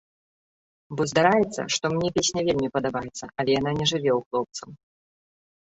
Бо 0.99 1.05
здараецца, 1.11 1.61
што 1.75 1.85
мне 1.95 2.09
песня 2.17 2.39
вельмі 2.47 2.71
падабаецца, 2.79 3.25
але 3.39 3.49
яна 3.59 3.71
не 3.81 3.85
жыве 3.93 4.11
ў 4.17 4.19
хлопцаў! 4.31 4.69